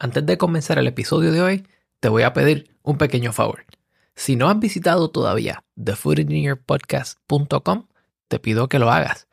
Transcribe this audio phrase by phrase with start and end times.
[0.00, 1.66] Antes de comenzar el episodio de hoy,
[1.98, 3.64] te voy a pedir un pequeño favor.
[4.14, 7.88] Si no has visitado todavía thefoodengineerpodcast.com,
[8.28, 9.26] te pido que lo hagas.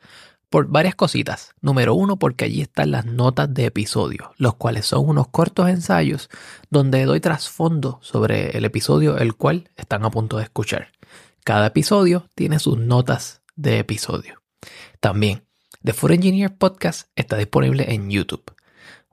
[0.50, 1.54] Por varias cositas.
[1.60, 6.30] Número uno, porque allí están las notas de episodio, los cuales son unos cortos ensayos
[6.68, 10.88] donde doy trasfondo sobre el episodio el cual están a punto de escuchar.
[11.44, 14.42] Cada episodio tiene sus notas de episodio.
[14.98, 15.44] También,
[15.84, 16.18] The Food
[16.58, 18.55] Podcast está disponible en YouTube.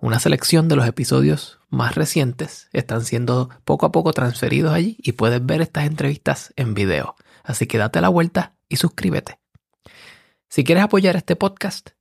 [0.04, 5.14] Una selección de los episodios más recientes están siendo poco a poco transferidos allí y
[5.14, 7.16] puedes ver estas entrevistas en video.
[7.42, 9.40] Así que date la vuelta y suscríbete.
[10.50, 11.92] Si quieres apoyar este podcast,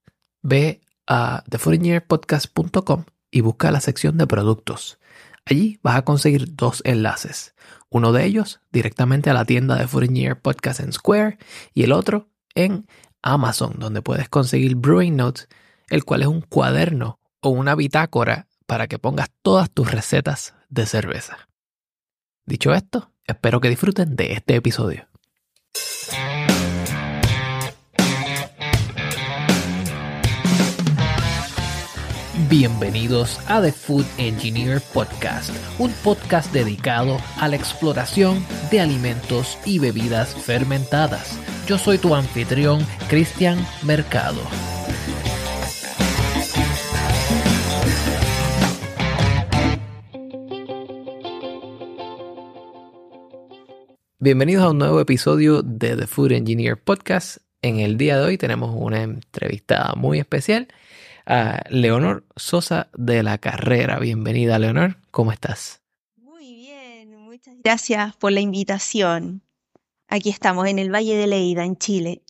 [0.43, 4.99] ve a thefoodengineerpodcast.com y busca la sección de productos.
[5.45, 7.55] Allí vas a conseguir dos enlaces.
[7.89, 11.39] Uno de ellos directamente a la tienda de Engineer Podcast en Square
[11.73, 12.89] y el otro en
[13.23, 15.49] Amazon, donde puedes conseguir Brewing Notes,
[15.89, 20.87] el cual es un cuaderno o una bitácora para que pongas todas tus recetas de
[20.87, 21.49] cerveza.
[22.47, 25.09] Dicho esto, espero que disfruten de este episodio.
[32.49, 39.79] Bienvenidos a The Food Engineer Podcast, un podcast dedicado a la exploración de alimentos y
[39.79, 41.39] bebidas fermentadas.
[41.67, 44.43] Yo soy tu anfitrión, Cristian Mercado.
[54.25, 57.39] Bienvenidos a un nuevo episodio de The Food Engineer Podcast.
[57.61, 60.69] En el día de hoy tenemos una entrevista muy especial
[61.27, 63.99] a Leonor Sosa de la Carrera.
[63.99, 64.99] Bienvenida, Leonor.
[65.11, 65.83] ¿Cómo estás?
[66.15, 69.43] Muy bien, muchas gracias por la invitación.
[70.07, 72.23] Aquí estamos en el Valle de Leida, en Chile.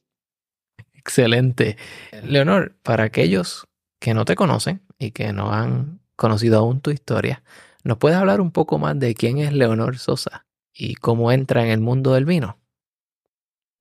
[0.94, 1.76] Excelente.
[2.24, 3.68] Leonor, para aquellos
[4.00, 7.42] que no te conocen y que no han conocido aún tu historia,
[7.84, 10.46] ¿nos puedes hablar un poco más de quién es Leonor Sosa?
[10.74, 12.58] Y cómo entra en el mundo del vino.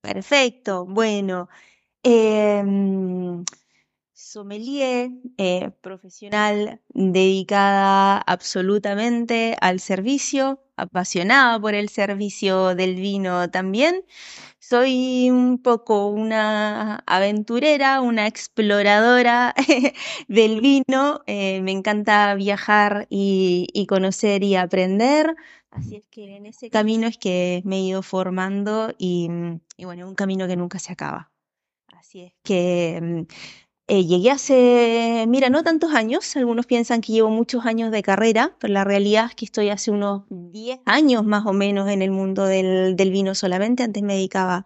[0.02, 0.86] Perfecto.
[0.86, 1.48] Bueno,
[2.04, 3.46] em,
[4.14, 14.04] sommelier, eh, profesional dedicada absolutamente al servicio, apasionada por el servicio del vino también.
[14.60, 19.54] Soy un poco una aventurera, una exploradora
[20.28, 21.22] del vino.
[21.28, 25.36] Eh, me encanta viajar y conocer y aprender.
[25.72, 30.08] Así es que en ese camino es que me he ido formando y, mm, bueno,
[30.08, 31.32] un camino que nunca se acaba.
[31.88, 33.22] Así es que mm,
[33.88, 38.56] eh, llegué hace, mira, no tantos años, algunos piensan que llevo muchos años de carrera,
[38.60, 42.12] pero la realidad es que estoy hace unos 10 años más o menos en el
[42.12, 44.66] mundo del vino solamente, antes me dedicaba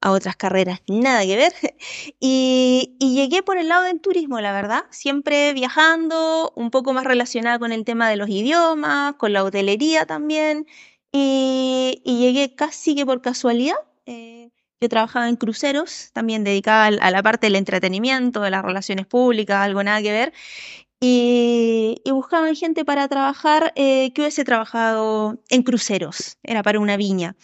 [0.00, 1.52] a otras carreras, nada que ver.
[2.20, 7.58] Y, llegué por el lado del turismo, la verdad, siempre viajando, un poco más relacionada
[7.58, 10.66] con el tema de los idiomas, con la hotelería también.
[11.12, 13.76] Y, llegué casi que por casualidad.
[14.06, 14.50] Eh,
[14.80, 19.58] yo trabajaba en cruceros, también dedicada a la parte del entretenimiento, de las relaciones públicas,
[19.58, 20.32] algo nada que ver.
[21.00, 27.36] Y, buscaban gente para trabajar eh, que hubiese trabajado en cruceros, era para una viña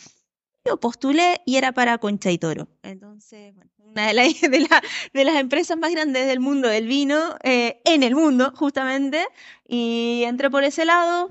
[0.66, 2.69] yo postulé y era para Concha y Toro.
[2.82, 4.14] Entonces, bueno, una de,
[5.12, 9.26] de, las empresas más grandes del mundo del vino, eh, en el mundo, justamente,
[9.66, 11.30] y entré por ese lado,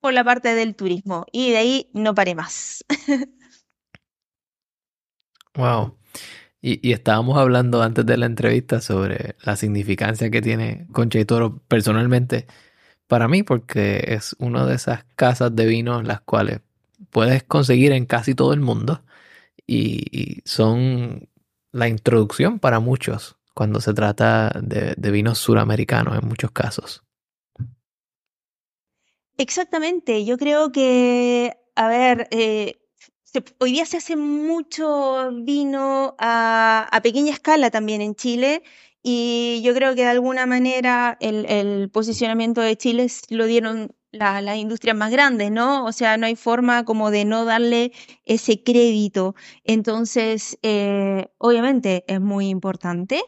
[0.00, 2.84] por la parte del turismo, y de ahí no paré más.
[5.54, 5.96] wow.
[6.60, 11.24] Y, y, estábamos hablando antes de la entrevista sobre la significancia que tiene Concha y
[11.26, 12.46] Toro personalmente
[13.06, 16.60] para mí, porque es una de esas casas de vino las cuales
[17.14, 19.04] puedes conseguir en casi todo el mundo
[19.68, 21.28] y, son
[21.70, 27.04] la introducción para muchos cuando se trata de, vinos suramericanos en muchos casos.
[29.38, 32.80] Exactamente, yo creo que, a ver, eh,
[33.60, 38.64] hoy día se hace mucho vino a, pequeña escala también en Chile
[39.04, 44.56] y yo creo que de alguna manera el, el posicionamiento de Chile lo dieron las
[44.56, 45.84] industrias más grandes, ¿no?
[45.84, 47.92] O sea, no hay forma como de no darle
[48.24, 49.34] ese crédito.
[49.64, 53.22] Entonces, eh, obviamente es muy importante.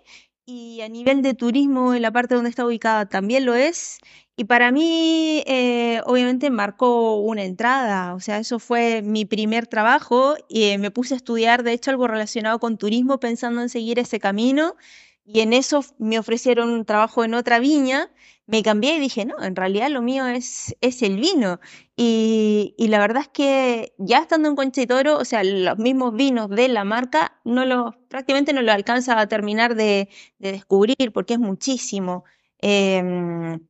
[0.49, 3.99] Y a nivel de turismo, en la parte donde está ubicada también lo es.
[4.37, 8.15] Y para mí, eh, obviamente, marcó una entrada.
[8.15, 11.91] O sea, eso fue mi primer trabajo y eh, me puse a estudiar, de hecho,
[11.91, 14.77] algo relacionado con turismo, pensando en seguir ese camino.
[15.26, 18.11] Y en eso me ofrecieron un trabajo en otra viña
[18.46, 21.61] me cambié y dije, no, en realidad lo mío es, es el vino.
[21.96, 26.14] Y, la verdad es que ya estando en Concha y Toro, o sea, los mismos
[26.14, 30.08] vinos de la marca, no los, prácticamente no lo alcanza a terminar de,
[30.38, 32.25] descubrir porque es muchísimo.
[32.58, 33.61] Em,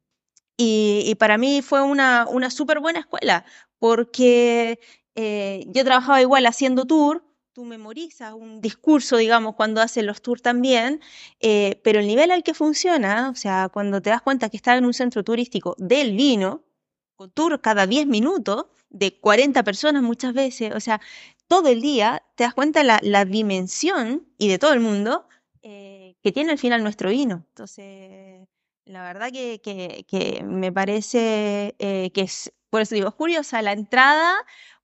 [0.59, 3.44] Y, para mí fue una, una súper buena escuela,
[3.79, 4.81] porque
[5.14, 7.25] eh, yo trabajaba igual haciendo tour,
[7.56, 11.00] tú memorizas un discurso, digamos, cuando haces los tours también,
[11.41, 14.76] eh, pero el nivel al que funciona, o sea, cuando te das cuenta que estás
[14.76, 16.64] en un centro turístico del vino,
[17.14, 21.00] con tour cada 10 minutos, de 40 personas muchas veces, o sea,
[21.49, 25.26] todo el día, te das cuenta la, la dimensión, y de todo el mundo,
[25.62, 27.47] eh, que tiene al final nuestro vino.
[27.49, 28.47] Entonces,
[28.85, 33.73] la verdad que, que, me parece eh, que es, por eso digo, es curiosa la
[33.73, 34.35] entrada,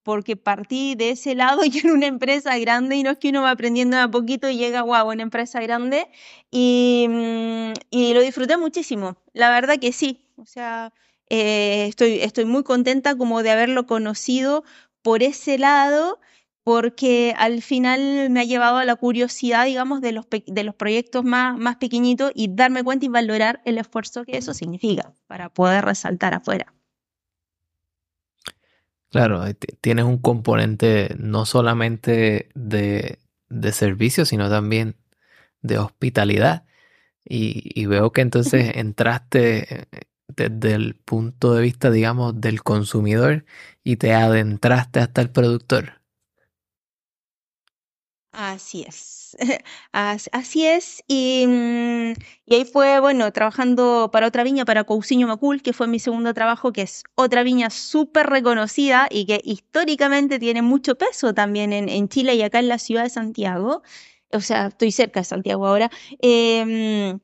[0.02, 3.42] porque partí de ese lado y en una empresa grande y no es que uno
[3.42, 6.08] va aprendiendo a poquito y llega, guau, una empresa grande
[6.50, 9.16] y, mm, y, lo disfruté muchísimo.
[9.32, 10.92] La verdad que sí, o sea,
[11.28, 14.64] eh, estoy, estoy muy contenta como de haberlo conocido
[15.02, 16.20] por ese lado
[16.64, 21.24] porque al final me ha llevado a la curiosidad, digamos, de los, de los proyectos
[21.24, 25.84] más, más pequeñitos y darme cuenta y valorar el esfuerzo que eso significa para poder
[25.84, 26.72] resaltar afuera.
[29.12, 29.44] Claro,
[29.82, 33.18] tienes un componente no solamente de,
[33.72, 34.96] servicio, sino también
[35.60, 36.64] de hospitalidad.
[37.22, 39.86] Y, veo que entonces entraste eh,
[40.28, 43.44] desde el punto de vista, digamos, del consumidor
[43.84, 46.00] y te adentraste hasta el productor.
[48.32, 49.21] Así es,
[49.92, 51.02] así es.
[51.08, 52.12] Mm,
[52.46, 56.34] y, ahí fue, bueno, trabajando para otra viña, para Cousiño Macul, que fue mi segundo
[56.34, 62.08] trabajo, que es otra viña súper reconocida y que históricamente tiene mucho peso también en,
[62.08, 63.82] Chile y acá en la ciudad de Santiago.
[64.32, 65.90] O sea, estoy cerca de Santiago ahora.
[66.20, 67.20] Em,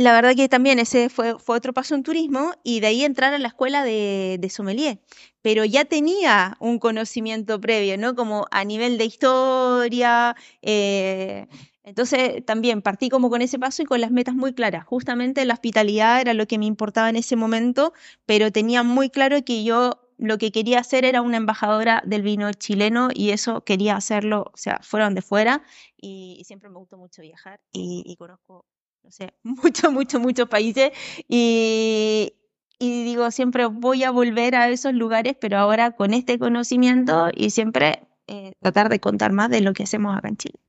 [0.00, 3.34] la verdad que también ese fue, fue otro paso en turismo y de ahí entrar
[3.34, 5.00] a la escuela de, de sommelier.
[5.42, 8.14] Pero ya tenía un conocimiento previo, ¿no?
[8.14, 10.36] Como a nivel de historia.
[10.62, 11.46] Eh,
[11.82, 14.84] entonces también partí como con ese paso y con las metas muy claras.
[14.84, 17.92] Justamente la hospitalidad era lo que me importaba en ese momento,
[18.26, 22.52] pero tenía muy claro que yo lo que quería hacer era una embajadora del vino
[22.52, 25.62] chileno y eso quería hacerlo, o sea, fuera donde fuera.
[25.96, 28.66] Y, siempre me gustó mucho viajar y, y conozco
[29.02, 30.90] no sé, muchos, muchos, muchos países
[31.28, 32.32] y,
[32.78, 38.06] digo, siempre voy a volver a esos lugares, pero ahora con este conocimiento y siempre
[38.26, 40.60] eh, tratar de contar más de lo que hacemos acá en Chile.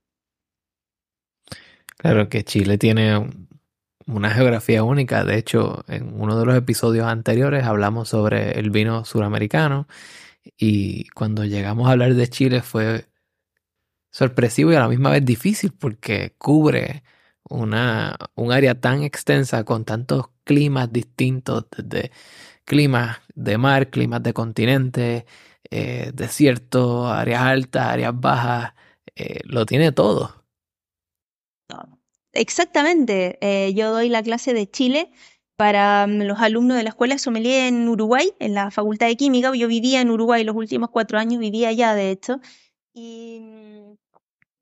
[1.96, 3.30] Claro que Chile tiene
[4.06, 5.24] una geografía única.
[5.24, 9.86] De hecho, en uno de los episodios anteriores hablamos sobre el vino suramericano
[10.56, 13.06] y cuando llegamos a hablar de Chile fue
[14.10, 17.02] sorpresivo y a la misma vez difícil porque cubre
[17.48, 22.12] una, un área tan extensa con tantos climas distintos, desde
[22.64, 25.26] climas de mar, climas de continente,
[25.70, 28.74] eh, desierto, áreas altas, áreas bajas,
[29.16, 30.44] eh, lo tiene todo.
[32.32, 35.10] Exactamente, eh, yo doy la clase de Chile
[35.56, 39.54] para mm, los alumnos de la escuela sommelier en Uruguay, en la Facultad de Química.
[39.54, 42.40] Yo vivía en Uruguay los últimos cuatro años, vivía allá de hecho.
[42.94, 43.81] Y mm,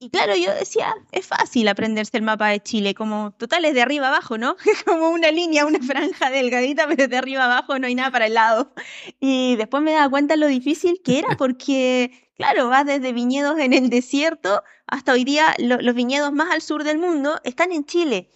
[0.03, 3.83] y claro, yo decía, es fácil aprenderse el mapa de Chile, como total es de
[3.83, 4.57] arriba abajo, ¿no?
[4.87, 8.33] como una línea, una franja delgadita, pero de arriba abajo no hay nada para el
[8.33, 8.73] lado.
[9.21, 13.75] Y después me daba cuenta lo difícil que era, porque, claro, vas desde viñedos en
[13.75, 18.31] el desierto hasta hoy día los viñedos más al sur del mundo están en Chile.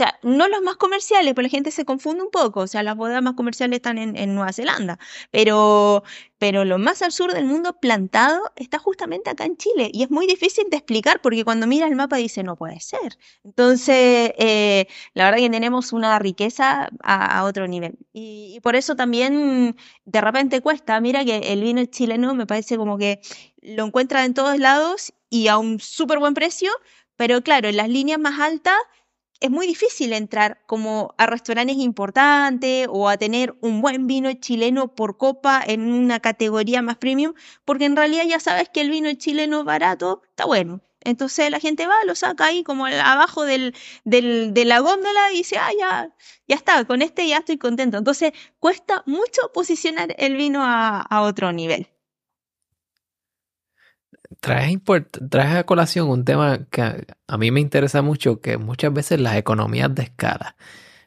[0.00, 2.60] Sea, no los más comerciales, porque la gente se confunde un poco.
[2.60, 4.98] O sea, las bodegas más comerciales están en, Nueva Zelanda.
[5.30, 6.04] Pero,
[6.38, 9.90] pero lo más al sur del mundo plantado está justamente acá en Chile.
[9.92, 13.18] Y es muy difícil de explicar porque cuando mira el mapa dice, no puede ser.
[13.44, 17.98] Entonces, eh, la verdad que tenemos una riqueza a, otro nivel.
[18.14, 19.76] Y, y, por eso también
[20.06, 20.98] de repente cuesta.
[21.02, 23.20] Mira que el vino chileno me parece como que
[23.60, 26.70] lo encuentra en todos lados y a un súper buen precio.
[27.16, 28.78] Pero claro, en las líneas más altas
[29.40, 34.94] es muy difícil entrar como a restaurantes importantes o a tener un buen vino chileno
[34.94, 39.12] por copa en una categoría más premium, porque en realidad ya sabes que el vino
[39.14, 40.80] chileno barato está bueno.
[41.02, 45.56] Entonces la gente va, lo saca ahí como abajo del, de la góndola y dice,
[45.56, 46.14] ah, ya,
[46.46, 47.96] ya está, con este ya estoy contento.
[47.96, 51.88] Entonces cuesta mucho posicionar el vino a otro nivel
[54.40, 54.78] traes,
[55.56, 59.94] a colación un tema que a, mí me interesa mucho, que muchas veces las economías
[59.94, 60.56] de escala.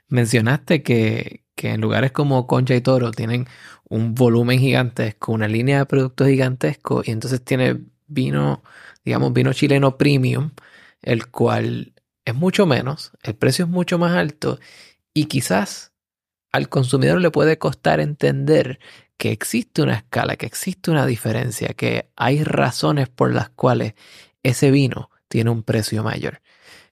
[0.07, 3.47] Mencionaste que, que en lugares como Concha y Toro tienen
[3.89, 8.63] un volumen gigantesco, una línea de productos gigantesco, y entonces tiene vino,
[9.03, 10.51] digamos, vino chileno premium,
[11.01, 11.93] el cual
[12.25, 14.59] es mucho menos, el precio es mucho más alto,
[15.13, 15.93] y quizás
[16.51, 18.79] al consumidor le puede costar entender
[19.23, 23.93] que existe una escala, que existe una diferencia, que hay razones por las cuales
[24.43, 26.41] ese vino tiene un precio mayor.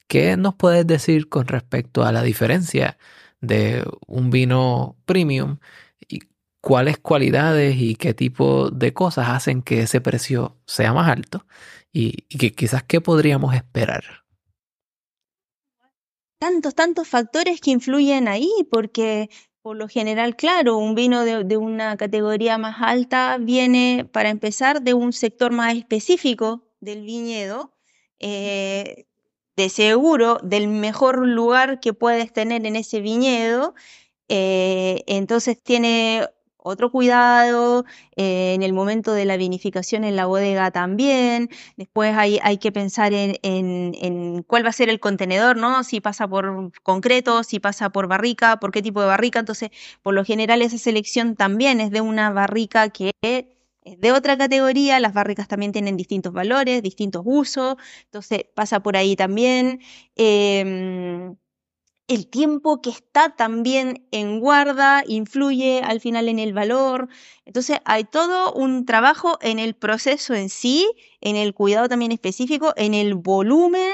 [0.07, 2.97] ¿Qué nos puedes decir con respecto a la diferencia
[3.41, 5.57] de un vino premium
[6.07, 6.21] y
[6.61, 11.45] cuáles cualidades y qué tipo de cosas hacen que ese precio sea más alto
[11.91, 14.05] y, y que quizás qué podríamos esperar.
[16.39, 19.29] Tantos, tantos factores que influyen ahí, porque
[19.61, 24.93] por lo general, claro, un vino de, una categoría más alta viene, para empezar, de
[24.93, 27.71] un sector más específico del viñedo,
[28.19, 29.05] eh,
[29.55, 33.75] de seguro, del mejor lugar que puedes tener en ese viñedo.
[34.29, 36.27] Eh, entonces tiene
[36.63, 41.49] otro cuidado eh, en el momento de la vinificación en la bodega también.
[41.77, 45.83] Después hay, hay que pensar en, en, cuál va a ser el contenedor, ¿no?
[45.83, 49.39] Si pasa por concreto, si pasa por barrica, por qué tipo de barrica.
[49.39, 49.69] Entonces,
[50.01, 53.45] por lo general esa selección también es de una barrica que es
[53.83, 59.15] de otra categoría, las barricas también tienen distintos valores, distintos usos, entonces pasa por ahí
[59.15, 59.81] también.
[60.15, 61.35] Em,
[62.07, 67.07] el tiempo que está también en guarda influye al final en el valor.
[67.45, 70.91] Entonces hay todo un trabajo en el proceso en sí,
[71.21, 73.93] en el cuidado también específico, en el volumen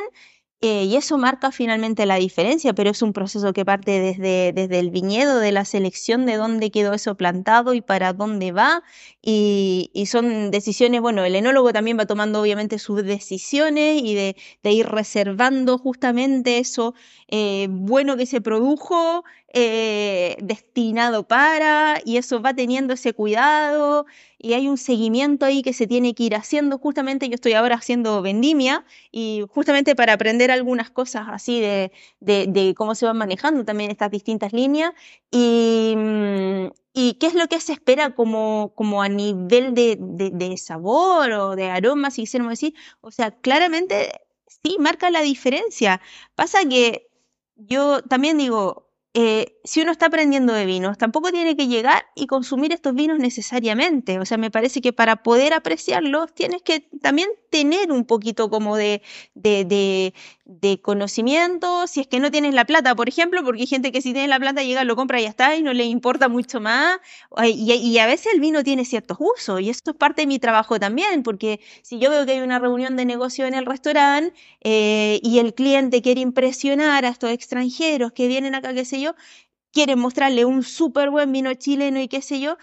[0.60, 4.80] eh, y eso marca finalmente la diferencia, pero es un proceso que parte desde, desde
[4.80, 8.82] el viñedo, de la selección de dónde quedó eso plantado y para dónde va.
[9.22, 14.88] Y, son decisiones, bueno, el enólogo también va tomando obviamente sus decisiones y de, ir
[14.88, 16.94] reservando justamente eso
[17.28, 19.24] eh, bueno que se produjo,
[19.54, 24.06] eh, destinado para, y eso va teniendo ese cuidado
[24.38, 26.78] y hay un seguimiento ahí que se tiene que ir haciendo.
[26.78, 32.74] Justamente yo estoy ahora haciendo vendimia y justamente para aprender algunas cosas así de, de,
[32.76, 34.92] cómo se van manejando también estas distintas líneas
[35.32, 40.58] y, mm, y qué es lo que se espera como, como a nivel de, de,
[40.58, 42.74] sabor o de aroma, si quisiéramos decir.
[43.02, 44.12] O sea, claramente
[44.64, 46.02] sí, marca la diferencia.
[46.36, 47.10] Pasa que
[47.56, 52.28] yo también digo, eh, si uno está aprendiendo de vinos, tampoco tiene que llegar y
[52.28, 54.20] consumir estos vinos necesariamente.
[54.20, 58.76] O sea, me parece que para poder apreciarlos tienes que también tener un poquito como
[58.76, 59.02] de,
[59.34, 60.14] de,
[60.82, 61.88] conocimiento.
[61.88, 64.28] Si es que no tienes la plata, por ejemplo, porque hay gente que si tiene
[64.28, 67.00] la plata llega, lo compra y ya está y no le importa mucho más.
[67.44, 70.80] Y, a veces el vino tiene ciertos usos y esto es parte de mi trabajo
[70.80, 75.20] también, porque si yo veo que hay una reunión de negocio en el restaurante eh,
[75.24, 79.16] y el cliente quiere impresionar a estos extranjeros que vienen acá, qué sé yo,
[79.72, 82.58] quieren mostrarle un súper buen vino chileno y qué sé yo,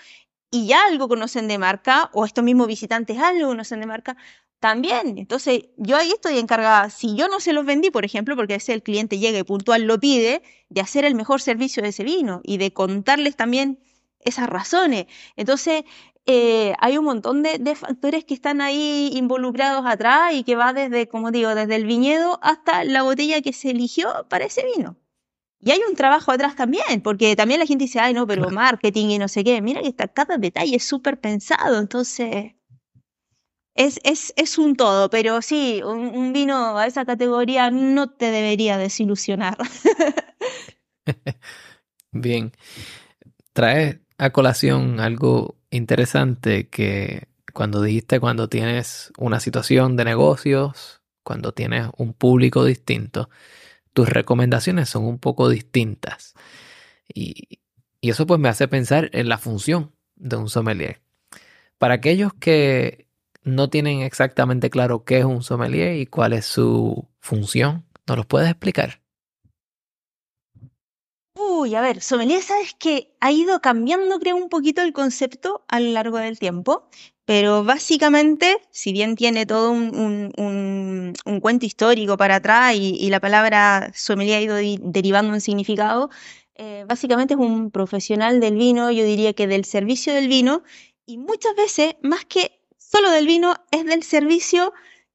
[0.50, 4.16] y ya algo conocen de marca, o estos mismos visitantes algo conocen de marca,
[4.64, 5.18] también.
[5.18, 8.72] Entonces, yo ahí estoy encargada, si yo no se los vendí, por ejemplo, porque ese
[8.72, 10.40] el cliente llega y puntual lo pide,
[10.70, 13.78] de hacer el mejor servicio de ese vino y de contarles también
[14.20, 15.04] esas razones.
[15.36, 15.84] Entonces,
[16.24, 20.72] eh, hay un montón de, de, factores que están ahí involucrados atrás y que va
[20.72, 24.96] desde, como digo, desde el viñedo hasta la botella que se eligió para ese vino.
[25.60, 29.08] Y hay un trabajo atrás también, porque también la gente dice, ay, no, pero marketing
[29.08, 29.60] y no sé qué.
[29.60, 32.54] Mira que está cada detalle súper pensado, entonces
[33.74, 38.78] es, es, es, un todo, pero sí, un, vino a esa categoría no te debería
[38.78, 39.58] desilusionar.
[42.12, 42.52] Bien,
[43.52, 51.52] trae a colación algo interesante que cuando dijiste cuando tienes una situación de negocios, cuando
[51.52, 53.30] tienes un público distinto,
[53.92, 56.34] tus recomendaciones son un poco distintas.
[57.12, 57.60] Y,
[58.02, 61.00] eso pues me hace pensar en la función de un sommelier.
[61.78, 63.03] Para aquellos que
[63.44, 68.24] no tienen exactamente claro qué es un sommelier y cuál es su función, ¿nos lo
[68.24, 69.00] puedes explicar?
[71.36, 75.80] Uy, a ver, sommelier, sabes que ha ido cambiando, creo, un poquito el concepto a
[75.80, 76.88] lo largo del tiempo.
[77.26, 80.32] Pero básicamente, si bien tiene todo un,
[81.40, 86.10] cuento histórico para atrás y, la palabra sommelier ha ido derivando un significado,
[86.54, 90.62] eh, básicamente es un profesional del vino, yo diría que del servicio del vino,
[91.06, 92.60] y muchas veces, más que
[92.94, 94.72] solo del vino, es del servicio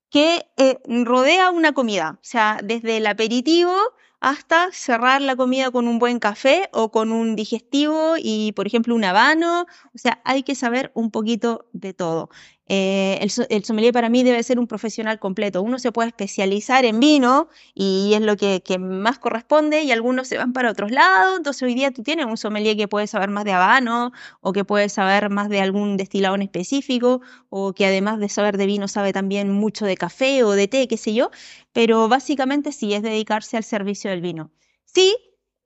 [0.10, 3.74] que eh, rodea una comida, o sea, desde el aperitivo
[4.20, 8.94] hasta cerrar la comida con un buen café o con un digestivo y, por ejemplo,
[8.96, 9.66] un habano.
[9.96, 12.30] O sea, hay que saber un poquito de todo.
[12.72, 15.64] Eh, el, sommelier para mí debe ser un profesional completo.
[15.64, 20.38] Uno se puede especializar en vino y es lo que, más corresponde y algunos se
[20.38, 21.38] van para otros lados.
[21.38, 24.12] Entonces hoy día tú tienes un sommelier que puede saber más de habano
[24.42, 28.58] o que puede saber más de algún destilado en específico o que además de saber
[28.58, 31.32] de vino sabe también mucho de café o de té, qué sé yo.
[31.74, 34.52] Pero básicamente sí es dedicarse al servicio del vino.
[34.86, 35.16] Sí,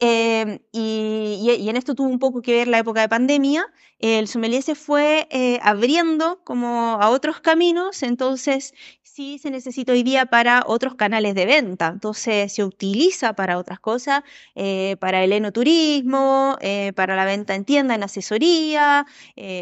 [0.05, 3.65] Eh, y, y, en esto tuvo un poco que ver la época de pandemia.
[4.00, 10.03] El sommelier se fue eh, abriendo como a otros caminos, entonces sí se necesita hoy
[10.03, 11.88] día para otros canales de venta.
[11.88, 14.24] Entonces se utiliza para otras cosas,
[14.55, 16.57] eh, para el enoturismo,
[16.95, 19.05] para la venta en tienda, en asesoría,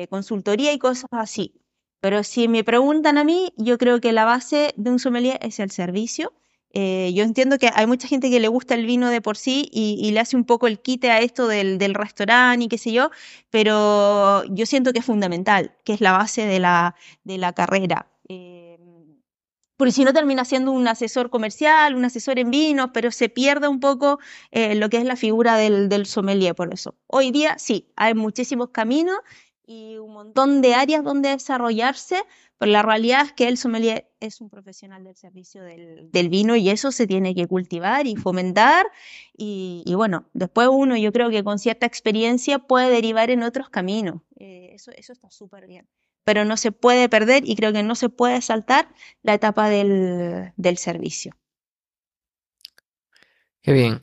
[0.09, 1.53] consultoría y cosas así.
[1.99, 5.59] Pero si me preguntan a mí, yo creo que la base de un sommelier es
[5.59, 6.33] el servicio
[6.73, 9.69] eh, yo entiendo que hay mucha gente que le gusta el vino de por sí
[9.71, 13.11] y, le hace un poco el quite a esto del, restaurante y qué sé yo,
[13.49, 18.07] pero yo siento que es fundamental, que es la base de la, de la carrera.
[18.29, 18.77] Eh,
[19.77, 23.67] porque si no termina siendo un asesor comercial, un asesor en vinos, pero se pierde
[23.67, 24.19] un poco
[24.51, 26.95] eh, lo que es la figura del, del sommelier por eso.
[27.07, 29.17] Hoy día sí, hay muchísimos caminos
[29.65, 32.23] y un montón de áreas donde desarrollarse,
[32.57, 36.69] pero la realidad es que el sommelier es un profesional del servicio del, vino y
[36.69, 38.85] eso se tiene que cultivar y fomentar.
[39.35, 44.21] Y, bueno, después uno yo creo que con cierta experiencia puede derivar en otros caminos.
[44.37, 45.87] Eh, eso, eso está súper bien.
[46.23, 50.77] Pero no se puede perder y creo que no se puede saltar la etapa del,
[50.77, 51.35] servicio.
[53.61, 54.01] Qué bien.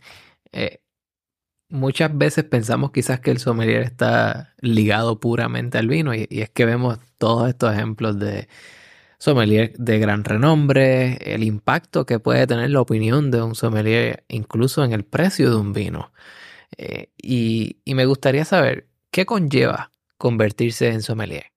[0.51, 0.81] Eh,
[1.69, 6.65] muchas veces pensamos quizás que el sommelier está ligado puramente al vino y, es que
[6.65, 8.49] vemos todos estos ejemplos de
[9.19, 14.85] sommelier de gran renombre, el impacto que puede tener la opinión de un sommelier incluso
[14.85, 16.13] en el precio de un vino.
[16.77, 21.53] Eh, y, y me gustaría saber qué conlleva convertirse en sommelier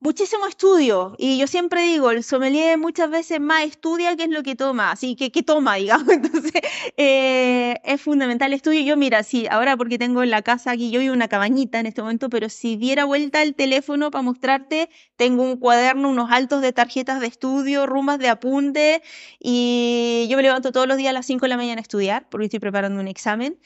[0.00, 1.14] muchísimo estudio.
[1.18, 4.90] Y yo siempre digo, el sommelier muchas veces más estudia que es lo que toma,
[4.90, 6.08] así que qué toma, digamos.
[6.08, 6.52] Entonces,
[6.96, 8.80] eh, es fundamental el estudio.
[8.82, 11.86] Yo, mira, sí, ahora porque tengo en la casa aquí, yo vivo una cabañita en
[11.86, 16.62] este momento, pero si diera vuelta el teléfono para mostrarte, tengo un cuaderno, unos altos
[16.62, 19.02] de tarjetas de estudio, rumas de apunte,
[19.38, 22.28] y yo me levanto todos los días a las 5 de la mañana a estudiar,
[22.30, 23.58] porque estoy preparando un examen.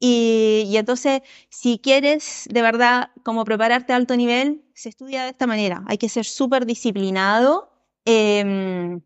[0.00, 5.46] Y, entonces, si quieres de verdad como prepararte a alto nivel, se estudia de esta
[5.46, 5.84] manera.
[5.88, 7.70] Hay que ser súper disciplinado.
[8.06, 9.02] Em,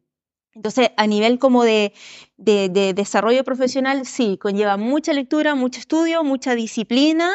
[0.54, 1.92] entonces, a nivel como de,
[2.36, 7.32] de, desarrollo profesional, sí, conlleva mucha lectura, mucho estudio, mucha disciplina,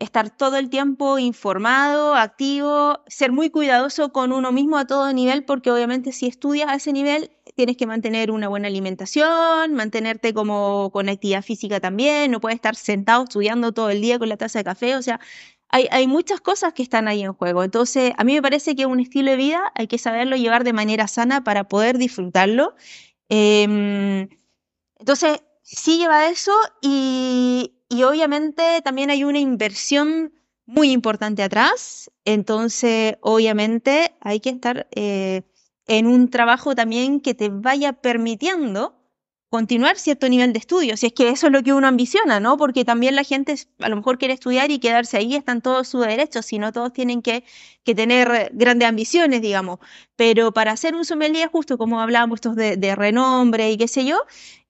[0.00, 5.44] estar todo el tiempo informado, activo, ser muy cuidadoso con uno mismo a todo nivel,
[5.44, 10.90] porque obviamente si estudias a ese nivel, tienes que mantener una buena alimentación, mantenerte como
[10.92, 14.60] con actividad física también, no puedes estar sentado estudiando todo el día con la taza
[14.60, 15.20] de café, o sea,
[15.72, 17.64] hay, muchas cosas que están ahí en juego.
[17.64, 20.74] Entonces, a mí me parece que un estilo de vida hay que saberlo llevar de
[20.74, 22.74] manera sana para poder disfrutarlo.
[23.30, 24.28] Em,
[24.98, 30.34] entonces, sí lleva eso y, y obviamente también hay una inversión
[30.66, 32.10] muy importante atrás.
[32.24, 35.42] Entonces, obviamente hay que estar eh,
[35.98, 38.98] en un trabajo también que te vaya permitiendo
[39.50, 42.56] continuar cierto nivel de estudio, si es que eso es lo que uno ambiciona, ¿no?
[42.56, 46.06] Porque también la gente a lo mejor quiere estudiar y quedarse ahí, están todos sus
[46.06, 47.44] derechos, si no todos tienen que,
[47.84, 49.80] que, tener grandes ambiciones, digamos.
[50.16, 54.16] Pero para hacer un sommelier, justo como hablábamos de, de renombre y qué sé yo,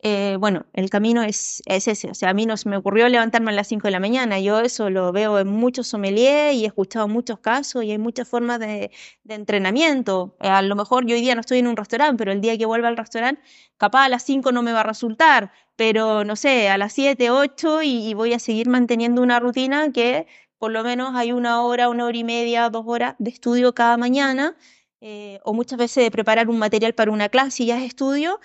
[0.04, 2.10] eh, bueno, el camino es, ese.
[2.10, 4.40] O sea, a mí no me ocurrió levantarme a las 5 de la mañana.
[4.40, 8.28] Yo eso lo veo en muchos sommeliers y he escuchado muchos casos y hay muchas
[8.28, 8.90] formas de,
[9.28, 10.36] entrenamiento.
[10.40, 12.58] Eh, a lo mejor yo hoy día no estoy en un restaurante, pero el día
[12.58, 13.40] que vuelva al restaurante,
[13.76, 17.30] capaz a las 5 no me va a resultar, pero no sé, a las 7,
[17.30, 20.26] 8 y, voy a seguir manteniendo una rutina que
[20.58, 23.96] por lo menos hay una hora, una hora y media, dos horas de estudio cada
[23.96, 24.56] mañana.
[25.04, 28.38] Eh, o muchas veces de preparar un material para una clase y ya es estudio,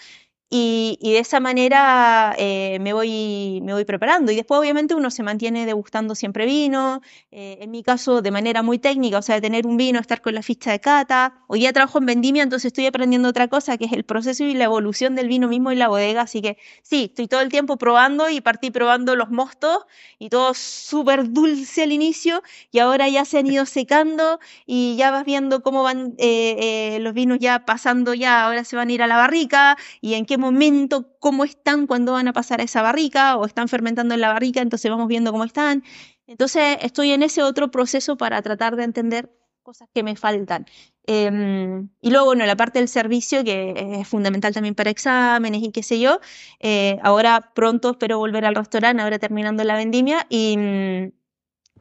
[0.49, 4.31] y, de esa manera eh, me, voy, me voy preparando.
[4.31, 7.01] Y después, obviamente, uno se mantiene degustando siempre vino.
[7.31, 10.21] Eh, en mi caso, de manera muy técnica, o sea, de tener un vino, estar
[10.21, 11.43] con la ficha de cata.
[11.47, 14.53] Hoy día trabajo en vendimia, entonces estoy aprendiendo otra cosa, que es el proceso y
[14.53, 16.21] la evolución del vino mismo en la bodega.
[16.21, 19.85] Así que sí, estoy todo el tiempo probando y partí probando los mostos
[20.17, 22.41] y todo súper dulce al inicio.
[22.71, 27.13] Y ahora ya se han ido secando y ya vas viendo cómo van eh, los
[27.13, 28.45] vinos ya pasando ya.
[28.45, 32.13] Ahora se van a ir a la barrica y en qué momento, cómo están cuando
[32.13, 35.31] van a pasar a esa barrica o están fermentando en la barrica, entonces vamos viendo
[35.31, 35.83] cómo están.
[36.27, 39.31] Entonces estoy en ese otro proceso para tratar de entender
[39.63, 40.65] cosas que me faltan.
[41.05, 45.71] Em, y luego, bueno, la parte del servicio, que es fundamental también para exámenes y
[45.71, 46.19] qué sé yo.
[46.59, 50.57] Eh, ahora pronto espero volver al restaurante, ahora terminando la vendimia, y,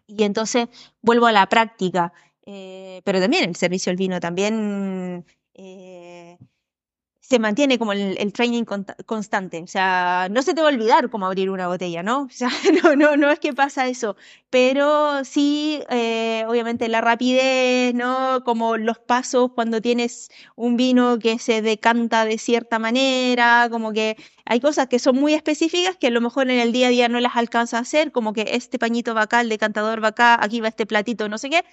[0.07, 0.69] y entonces
[1.03, 2.13] vuelvo a la práctica.
[2.47, 6.06] Eh, pero también el servicio del vino, también eh,
[7.29, 8.65] se mantiene como el, training
[9.05, 9.61] constante.
[9.61, 12.23] O sea, no se te va a olvidar cómo abrir una botella, ¿no?
[12.27, 12.51] O sea,
[12.85, 14.17] no, no, no es que pasa eso.
[14.49, 18.43] Pero sí, eh, obviamente la rapidez, ¿no?
[18.45, 24.17] Como los pasos cuando tienes un vino que se decanta de cierta manera, como que
[24.45, 27.09] hay cosas que son muy específicas que a lo mejor en el día a día
[27.09, 30.39] no las alcanza a hacer, como que este pañito va acá, el decantador va acá,
[30.41, 31.65] aquí va este platito, no sé qué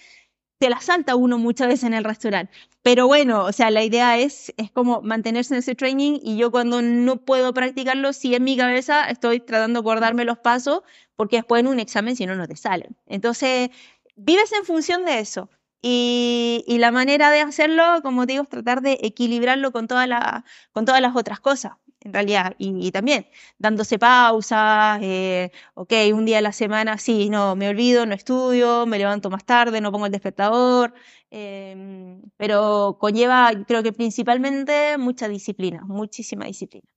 [0.59, 2.53] se la salta uno muchas veces en el restaurante.
[2.81, 6.51] Pero bueno, o sea, la idea es, es como mantenerse en ese training y yo
[6.51, 10.81] cuando no puedo practicarlo, sí en mi cabeza estoy tratando de guardarme los pasos
[11.15, 12.95] porque después en un examen si no, no te salen.
[13.05, 13.69] Entonces,
[14.15, 15.49] vives en función de eso.
[15.81, 20.45] Y, y, la manera de hacerlo, como digo, es tratar de equilibrarlo con, toda la,
[20.71, 26.39] con todas las otras cosas en realidad, y, también dándose pausas, eh, ok, un día
[26.39, 30.05] a la semana, sí, no, me olvido, no estudio, me levanto más tarde, no pongo
[30.07, 30.93] el despertador,
[31.31, 36.87] em, pero conlleva, creo que principalmente mucha disciplina, muchísima disciplina.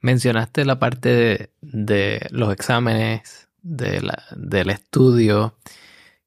[0.00, 5.58] Mencionaste la parte de, los exámenes, de la, del estudio,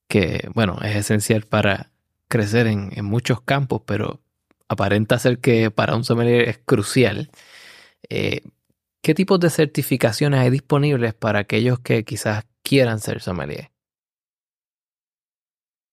[0.07, 1.91] que, bueno, es esencial para
[2.27, 4.21] crecer en, en muchos campos, pero
[4.69, 7.29] aparenta ser que para un sommelier es crucial.
[8.09, 8.41] Eh,
[9.01, 13.71] ¿Qué tipos de certificaciones hay disponibles para aquellos que quizás quieran ser sommelier?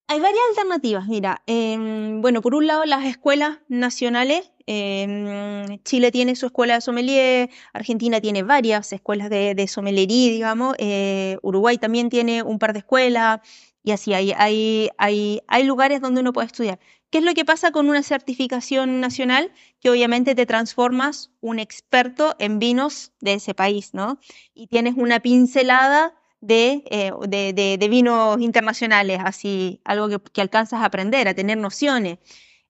[0.09, 6.37] Hay varias alternativas, mira, em, bueno, por un lado las escuelas nacionales, em, Chile tiene
[6.37, 12.09] su escuela de sommelier, Argentina tiene varias escuelas de, de sommelería, digamos, eh, Uruguay también
[12.09, 13.41] tiene un par de escuelas,
[13.83, 16.81] y así hay, hay, hay, hay lugares donde uno puede estudiar.
[17.11, 19.53] ¿Qué es lo que pasa con una certificación nacional?
[19.81, 24.19] Que obviamente te transformas un experto en vinos de ese país, ¿no?
[24.55, 27.13] Y tienes una pincelada de, eh,
[27.79, 32.19] de, vinos internacionales, así, algo que, alcanzas a aprender, a tener nociones.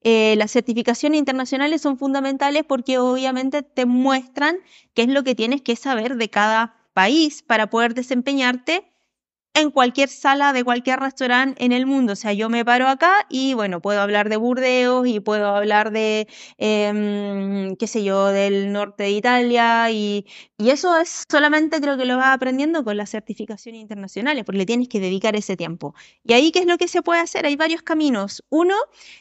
[0.03, 4.59] Eh, las certificaciones internacionales son fundamentales porque obviamente te muestran
[4.94, 8.85] qué es lo que tienes que saber de cada país para poder desempeñarte
[9.57, 12.12] en cualquier sala de cualquier restaurante en el mundo.
[12.12, 15.92] O sea, yo me paro acá y bueno, puedo hablar de Burdeos y puedo hablar
[15.92, 20.27] de, em, qué sé yo, del norte de Italia y,
[20.59, 24.88] eso es solamente creo que lo vas aprendiendo con las certificaciones internacionales, porque le tienes
[24.88, 25.95] que dedicar ese tiempo.
[26.25, 27.47] Y ahí, ¿qué es lo que se puede hacer?
[27.47, 28.42] Hay varios caminos.
[28.51, 28.75] Uno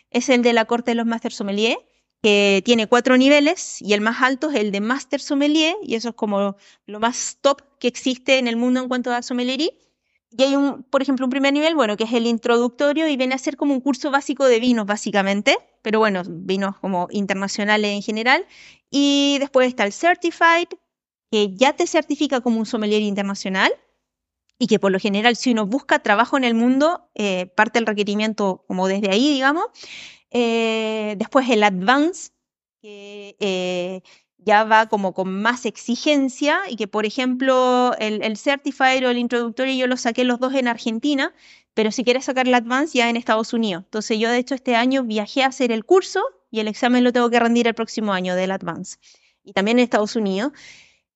[0.10, 1.78] es el de la Corte de los Master Sommelier,
[2.22, 6.10] que tiene cuatro niveles y el más alto es el de Master Sommelier y eso
[6.10, 6.56] es como
[6.88, 9.72] lo más top que existe en el mundo en cuanto a sommeliería.
[10.38, 13.36] Y hay un, por ejemplo, un primer nivel, bueno, que es el introductorio y viene
[13.36, 18.02] a ser como un curso básico de vinos, básicamente, pero bueno, vinos como internacionales en
[18.02, 18.46] general.
[18.90, 20.68] Y después está el Certified,
[21.32, 23.72] que ya te certifica como un sommelier internacional
[24.58, 27.86] y que por lo general, si uno busca trabajo en el mundo, eh, parte el
[27.86, 29.66] requerimiento como desde ahí, digamos.
[30.32, 32.32] Eh, después el Advanced,
[32.82, 34.02] que eh,
[34.46, 39.78] ya va como con más exigencia y que, por ejemplo, el, el o el Introductory
[39.78, 41.34] yo lo saqué los dos en Argentina,
[41.74, 43.84] pero si quieres sacar el Advanced ya en Estados Unidos.
[43.86, 47.12] Entonces yo de hecho este año viajé a hacer el curso y el examen lo
[47.12, 49.00] tengo que rendir el próximo año del Advanced
[49.44, 50.54] y también en Estados Unidos.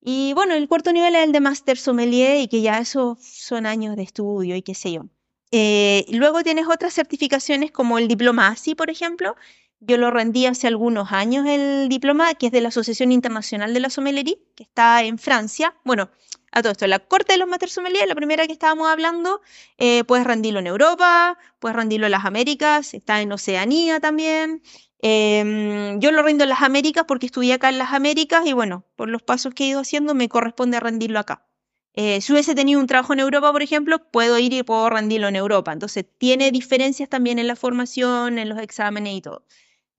[0.01, 3.65] Y bueno, el cuarto nivel es el de Master Sommelier y que ya eso son
[3.65, 5.05] años de estudio y qué sé yo.
[5.51, 9.35] Eh, luego tienes otras certificaciones como el diploma ASI, por ejemplo,
[9.79, 13.79] yo lo rendí hace algunos años el diploma, que es de la Asociación Internacional de
[13.79, 15.75] la Sommellerie, que está en Francia.
[15.83, 16.09] Bueno,
[16.51, 19.41] a todo esto, la Corte de los Master Sommelier, la primera que estábamos hablando,
[19.77, 24.61] eh, puedes rendirlo en Europa, puedes rendirlo en las Américas, está en Oceanía también.
[25.01, 28.85] Em, yo lo rindo en las Américas porque estudié acá en las Américas y bueno,
[28.95, 31.45] por los pasos que he ido haciendo me corresponde rendirlo acá.
[31.93, 35.27] Eh, si hubiese tenido un trabajo en Europa, por ejemplo, puedo ir y puedo rendirlo
[35.27, 35.73] en Europa.
[35.73, 39.45] Entonces, tiene diferencias también en la formación, en los exámenes y todo.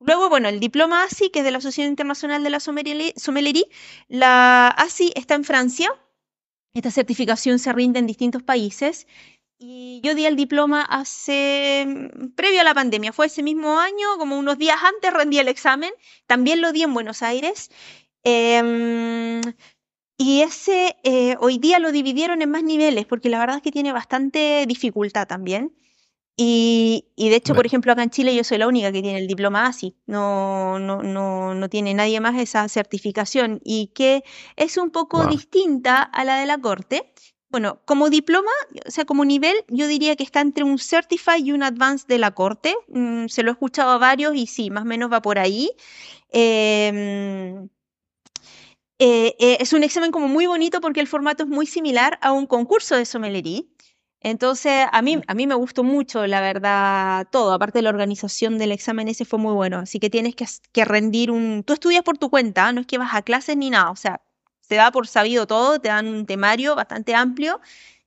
[0.00, 3.70] Luego, bueno, el diploma ASI, que es de la Asociación Internacional de la Sommellerie,
[4.08, 5.90] la ASI está en Francia.
[6.72, 9.06] Esta certificación se rinde en distintos países.
[9.58, 14.16] Y yo di el diploma hace, mm, previo a la pandemia, fue ese mismo año,
[14.18, 15.92] como unos días antes rendí el examen.
[16.26, 17.70] También lo di en Buenos Aires.
[18.24, 19.42] Em,
[20.16, 23.72] y ese eh, hoy día lo dividieron en más niveles, porque la verdad es que
[23.72, 25.74] tiene bastante dificultad también.
[26.42, 29.26] Y, de hecho, por ejemplo, acá en Chile yo soy la única que tiene el
[29.26, 34.24] diploma ASI, no, no, no, no tiene nadie más esa certificación y que
[34.56, 37.12] es un poco distinta a la de la Corte.
[37.50, 38.50] Bueno, como diploma,
[38.86, 42.16] o sea, como nivel, yo diría que está entre un Certified y un Advanced de
[42.16, 42.74] la Corte.
[42.88, 45.70] Mm, se lo he escuchado a varios y sí, más o menos va por ahí.
[46.30, 47.68] Em,
[48.98, 52.32] eh, eh, es un examen como muy bonito porque el formato es muy similar a
[52.32, 53.62] un concurso de sommelería.
[54.20, 57.52] Entonces, a mí, a mí me gustó mucho, la verdad, todo.
[57.52, 59.78] Aparte de la organización del examen ese fue muy bueno.
[59.78, 61.64] Así que tienes que, que rendir un...
[61.64, 63.90] Tú estudias por tu cuenta, no es que vas a clases ni nada.
[63.90, 64.20] O sea,
[64.68, 67.60] te da por sabido todo, te dan un temario bastante amplio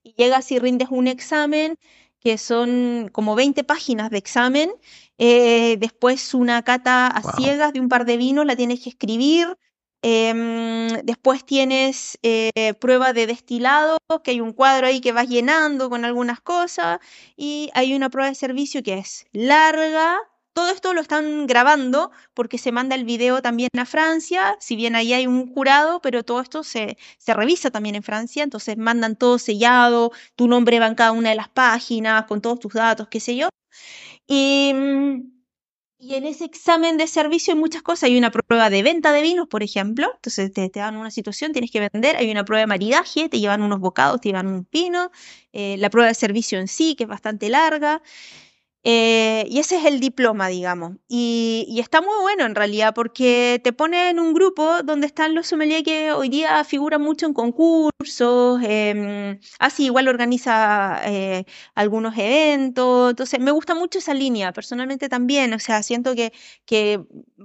[0.04, 1.78] y llegas y rindes un examen
[2.20, 4.72] que son como 20 páginas de examen.
[5.18, 9.58] Eh, después una cata a ciegas de un par de vinos, la tienes que escribir.
[10.06, 15.90] Em, después tienes eh, prueba de destilado, que hay un cuadro ahí que vas llenando
[15.90, 17.00] con algunas cosas.
[17.38, 20.18] Y hay una prueba de servicio que es larga.
[20.52, 24.96] Todo esto lo están grabando porque se manda el video también a Francia, si bien
[24.96, 29.16] ahí hay un jurado, pero todo esto se, se revisa también en Francia, entonces mandan
[29.16, 33.08] todo sellado, tu nombre va en cada una de las páginas, con todos tus datos,
[33.10, 33.50] qué sé yo.
[34.28, 35.33] Y mm,
[36.04, 38.04] y en ese examen de servicio hay muchas cosas.
[38.04, 40.12] Hay una prueba de venta de vinos, por ejemplo.
[40.16, 42.18] Entonces te, dan una situación, tienes que vender.
[42.18, 45.12] Hay una prueba de maridaje, te llevan unos bocados, te llevan un vino.
[45.54, 48.02] Eh, la prueba de servicio en sí, que es bastante larga.
[48.86, 50.98] Eh, y ese es el diploma, digamos.
[51.08, 55.48] Y, está muy bueno en realidad porque te pone en un grupo donde están los
[55.48, 58.62] sommeliers que hoy día figuran mucho en concursos.
[58.64, 63.12] Eh, así igual organiza eh, algunos eventos.
[63.12, 65.54] Entonces me gusta mucho esa línea, personalmente también.
[65.54, 66.34] O sea, siento que,
[66.66, 67.02] que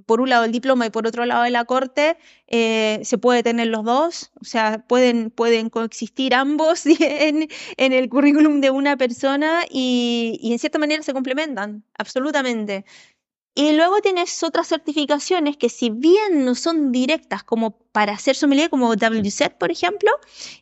[0.07, 2.17] por un lado el diploma y por otro lado la corte
[2.51, 8.09] eh, se puede tener los dos, o sea, pueden, pueden coexistir ambos en, en el
[8.09, 11.28] currículum de una persona y, y, en cierta manera se complementan,
[11.95, 12.85] absolutamente.
[13.55, 18.71] Y luego tienes otras certificaciones que si bien no son directas como para hacer sommelier,
[18.71, 20.11] como WSET, por ejemplo,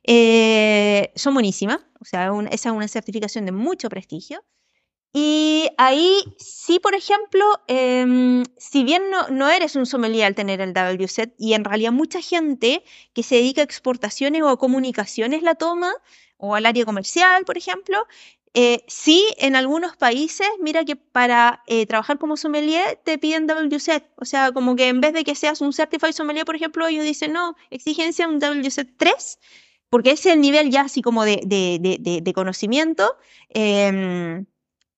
[0.04, 1.80] eh, son buenísimas.
[2.00, 4.42] O sea, esa es una certificación de mucho prestigio.
[5.12, 10.72] Y ahí sí, por ejemplo, em, si bien no, eres un sommelier al tener el
[10.72, 15.54] WSET, y en realidad mucha gente que se dedica a exportaciones o a comunicaciones la
[15.54, 15.92] toma,
[16.38, 18.06] o al área comercial, por ejemplo,
[18.58, 24.10] eh, sí, en algunos países, mira que para eh, trabajar como sommelier te piden WSET.
[24.16, 27.04] O sea, como que en vez de que seas un Certified Sommelier, por ejemplo, ellos
[27.04, 29.38] dicen, no, exigencia un WSET 3,
[29.90, 33.16] porque ese es el nivel ya así como de, de conocimiento.
[33.50, 34.46] Em,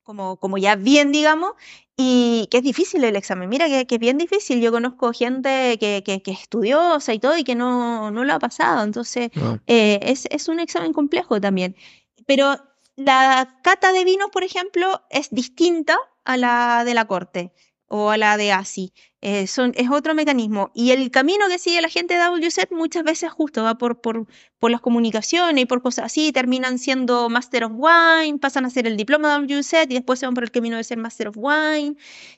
[0.05, 1.53] como, como ya bien, digamos,
[1.97, 3.49] y que es difícil el examen.
[3.49, 4.61] Mira que, que es bien difícil.
[4.61, 8.33] Yo conozco gente que, que, que, es estudiosa y todo y que no, no lo
[8.35, 8.85] ha pasado.
[8.85, 9.31] Entonces,
[9.67, 11.77] eh, es, es un examen complejo también.
[12.25, 12.57] Pero
[12.99, 17.53] la cata de vinos, por ejemplo, es distinta a la de la corte
[17.87, 18.93] o a la de ASI.
[19.21, 20.73] Eh, es otro mecanismo.
[20.75, 24.27] Y el camino que sigue la gente de WSET muchas veces justo va por, por,
[24.59, 28.89] por, las comunicaciones y por cosas así, terminan siendo Master of Wine, pasan a hacer
[28.89, 31.37] el diploma de WSET y después se van por el camino de ser Master of
[31.39, 31.97] Wine,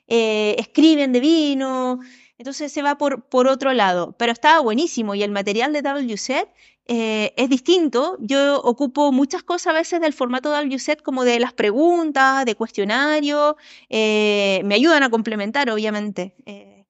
[0.08, 2.00] eh, escriben de vino,
[2.40, 4.14] entonces se va por, por otro lado.
[4.18, 6.48] Pero está buenísimo y el material de WSET
[6.86, 8.16] eh, es distinto.
[8.20, 13.56] Yo ocupo muchas cosas a veces del formato WSET como de las preguntas, de cuestionario,
[13.90, 16.34] me ayudan a complementar, obviamente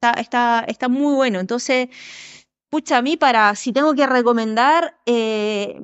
[0.01, 1.41] está, está, muy bueno.
[1.41, 1.89] Entonces,
[2.71, 5.81] pucha, a mí para, si tengo que recomendar, eh,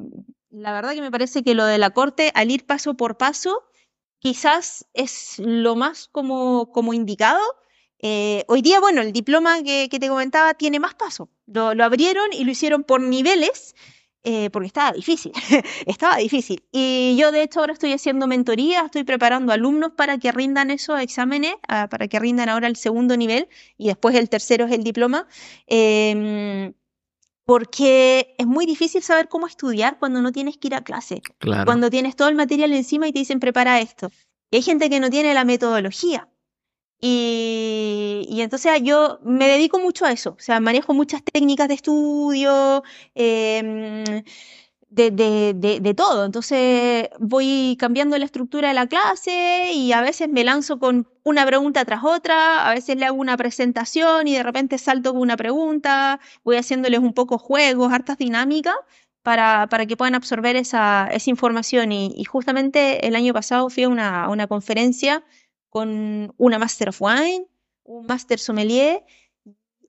[0.51, 3.65] la verdad que me parece que lo de la corte, al ir paso por paso,
[4.19, 7.41] quizás es lo más como, como indicado.
[8.01, 11.29] Eh, hoy día, bueno, el diploma que, te comentaba tiene más pasos.
[11.47, 13.75] Lo, lo, abrieron y lo hicieron por niveles
[14.29, 15.31] eh, porque estaba difícil,
[15.87, 16.65] estaba difícil.
[16.73, 20.99] Y yo de hecho ahora estoy haciendo mentoría, estoy preparando alumnos para que rindan esos
[20.99, 24.83] exámenes, ah, para que rindan ahora el segundo nivel y después el tercero es el
[24.83, 25.29] diploma.
[25.69, 26.75] Em,
[27.45, 31.23] porque es muy difícil saber cómo estudiar cuando no tienes que ir a clase,
[31.65, 34.11] cuando tienes todo el material encima y te dicen prepara esto.
[34.51, 36.29] Y hay gente que no tiene la metodología.
[37.01, 42.83] Y, entonces yo me dedico mucho a eso, o sea, manejo muchas técnicas de estudio,
[43.15, 44.05] em,
[44.89, 46.25] de, de, todo.
[46.25, 51.45] Entonces voy cambiando la estructura de la clase y a veces me lanzo con una
[51.47, 55.37] pregunta tras otra, a veces le hago una presentación y de repente salto con una
[55.37, 58.75] pregunta, voy haciéndoles un poco juegos, hartas dinámicas.
[59.23, 61.91] Para, para que puedan absorber esa, esa información.
[61.91, 65.25] Y, justamente el año pasado fui a una, a una conferencia
[65.71, 67.47] con una Master of Wine,
[67.85, 69.05] un Master Sommelier,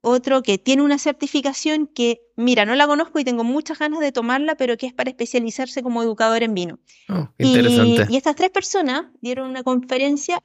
[0.02, 4.12] otro que tiene una certificación que, mira, no la conozco y tengo muchas ganas de
[4.12, 6.80] tomarla, pero que es para especializarse como educador en vino.
[7.10, 8.08] Oh, interesante.
[8.10, 10.42] Y, estas tres personas dieron una conferencia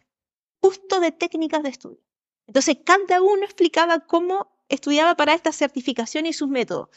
[0.61, 2.01] justo de técnicas de estudio.
[2.47, 6.89] Entonces, cada uno explicaba cómo estudiaba para esta certificación y sus métodos.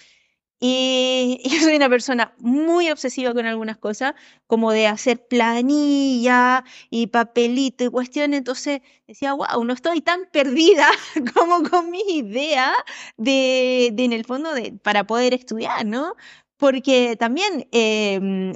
[0.61, 4.13] Y yo soy una persona muy obsesiva con algunas cosas,
[4.47, 8.39] como de hacer planilla y papelito y cuestiones.
[8.39, 10.87] Entonces decía, wow, no estoy tan perdida
[11.35, 12.73] como con mi idea
[13.17, 16.15] de, en el fondo, de, para poder estudiar, ¿no?
[16.57, 18.53] Porque también em,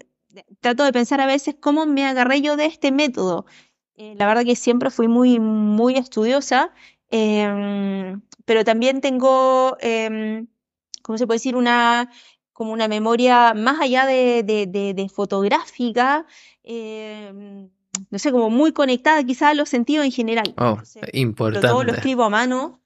[0.61, 3.45] trato de pensar a veces cómo me agarré yo de este método.
[3.95, 6.73] Eh, la verdad que siempre fui muy, muy estudiosa,
[7.09, 10.47] em, pero también tengo, em,
[11.09, 11.55] ¿cómo se puede decir?
[11.55, 12.11] Una,
[12.53, 16.27] como una memoria más allá de, de, fotográfica,
[16.61, 17.67] em,
[18.11, 20.53] no sé, como muy conectada quizás a los sentidos en general.
[20.55, 20.77] Oh,
[21.13, 21.67] importante.
[21.67, 22.79] Todo lo escribo a mano.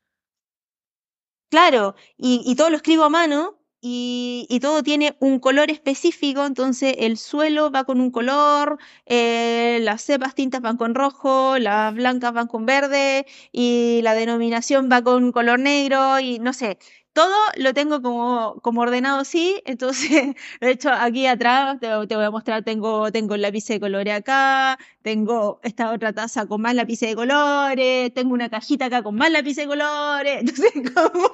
[1.49, 6.95] Claro, y, y todo lo escribo a mano y, todo tiene un color específico, entonces
[6.99, 12.31] el suelo va con un color, eh, las cepas tintas van con rojo, las blancas
[12.33, 16.77] van con verde y la denominación va con color negro y no sé,
[17.11, 22.63] todo lo tengo como, ordenado así, entonces, de hecho, aquí atrás te, voy a mostrar,
[22.63, 27.15] tengo, tengo el lápiz de colores acá, tengo esta otra taza con más lápices de
[27.15, 31.29] colores, tengo una cajita acá con más lápices de colores, entonces, como...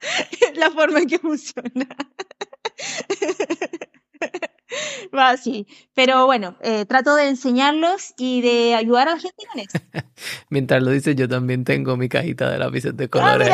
[0.54, 1.86] la forma en que funciona.
[5.14, 5.66] Va así.
[5.94, 9.78] Pero bueno, eh, trato de enseñarlos y de ayudar a la gente con eso.
[10.50, 13.50] Mientras lo dices, yo también tengo mi cajita de lápices de ah, colores.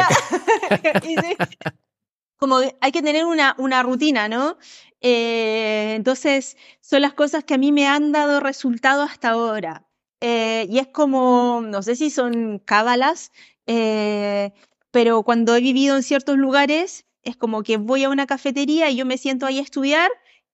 [2.38, 4.58] Como hay que tener una, una rutina, ¿no?
[5.00, 9.86] Eh, entonces, son las cosas que a mí me han dado resultado hasta ahora.
[10.20, 13.32] Eh, y es como, no sé si son cábalas,
[14.90, 18.96] pero cuando he vivido en ciertos lugares, es como que voy a una cafetería y
[18.96, 20.10] yo me siento ahí a estudiar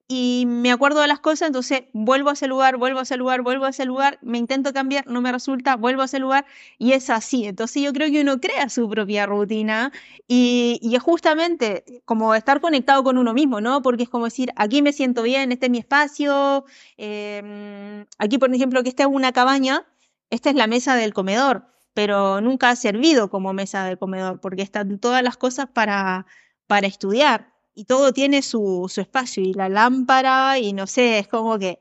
[0.08, 3.40] y me acuerdo de las cosas, entonces vuelvo a ese lugar, vuelvo a ese lugar,
[3.42, 6.44] vuelvo a ese lugar, me intento cambiar, no me resulta, vuelvo a ese lugar
[6.78, 7.46] y es así.
[7.46, 9.90] Entonces yo creo que uno crea su propia rutina
[10.28, 13.80] y, y es justamente como estar conectado con uno mismo, ¿no?
[13.80, 16.64] Porque es como decir, aquí me siento bien, este es mi espacio,
[16.98, 19.86] em, aquí por ejemplo que esta es una cabaña,
[20.30, 24.62] esta es la mesa del comedor pero nunca ha servido como mesa de comedor, porque
[24.62, 26.26] están todas las cosas para,
[26.66, 31.28] para estudiar y todo tiene su, su espacio y la lámpara y no sé, es
[31.28, 31.80] como que...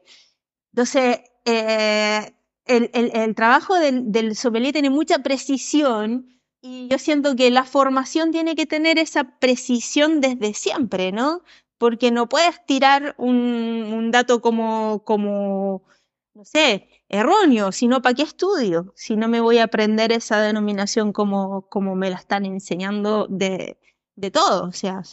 [0.74, 2.34] Entonces, eh,
[2.66, 7.66] el, el, el, trabajo del, del sommelier tiene mucha precisión y yo siento que la
[7.66, 11.42] formación tiene que tener esa precisión desde siempre, ¿no?
[11.78, 15.84] Porque no puedes tirar un, un dato como, como
[16.34, 21.12] no sé, erróneo, sino para qué estudio, si no me voy a aprender esa denominación
[21.14, 23.78] como, como me la están enseñando de,
[24.16, 24.68] de todo.
[24.70, 25.04] O sea,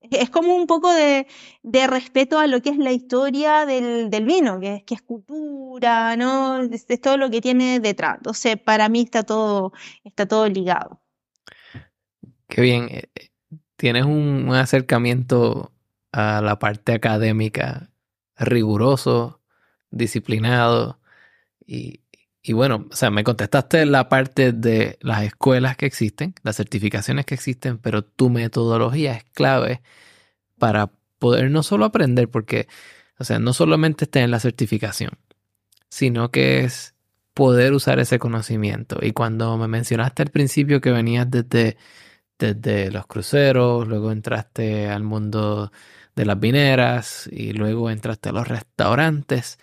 [0.00, 1.26] es como un poco de,
[1.62, 5.02] de, respeto a lo que es la historia del, del vino, que es, que es
[5.02, 6.62] cultura, ¿no?
[6.62, 8.16] Es, todo lo que tiene detrás.
[8.16, 9.72] Entonces, para mí está todo,
[10.04, 11.00] está todo ligado.
[12.48, 12.88] Qué bien.
[12.90, 13.28] Eh, eh,
[13.76, 15.72] tienes un, un acercamiento
[16.12, 17.90] a la parte académica
[18.36, 19.39] riguroso,
[19.90, 21.00] disciplinado.
[21.66, 22.00] Y,
[22.42, 27.26] y bueno, o sea, me contestaste la parte de las escuelas que existen, las certificaciones
[27.26, 29.82] que existen, pero tu metodología es clave
[30.58, 32.68] para poder no solo aprender, porque,
[33.18, 35.12] o sea, no solamente está en la certificación,
[35.90, 36.94] sino que es
[37.34, 38.98] poder usar ese conocimiento.
[39.02, 41.76] Y cuando me mencionaste al principio que venías desde,
[42.38, 45.72] desde los cruceros, luego entraste al mundo
[46.20, 49.58] de las vineras y luego entraste a los restaurantes.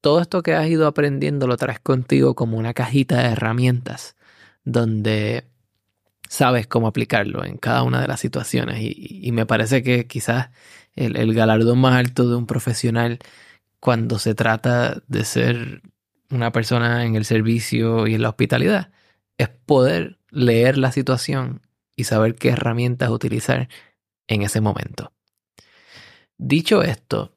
[0.00, 4.16] Todo esto que has ido aprendiendo lo traes contigo como una cajita de herramientas
[4.64, 5.44] donde
[6.28, 10.50] sabes cómo aplicarlo en cada una de las situaciones y, me parece que quizás
[10.94, 13.18] el, el galardón más alto de un profesional
[13.80, 15.82] cuando se trata de ser
[16.30, 18.92] una persona en el servicio y en la hospitalidad
[19.36, 21.62] es poder leer la situación
[21.96, 23.68] y saber qué herramientas utilizar
[24.28, 25.12] en ese momento.
[26.42, 27.34] Dicho esto,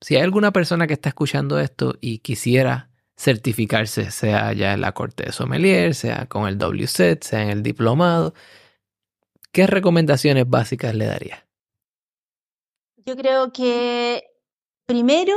[0.00, 4.90] si hay alguna persona que está escuchando esto y quisiera certificarse, sea ya en la
[4.90, 8.34] corte de sommelier, sea con el WSET, sea en el diplomado,
[9.52, 11.46] ¿qué recomendaciones básicas le daría?
[12.96, 14.24] Yo creo que
[14.86, 15.36] primero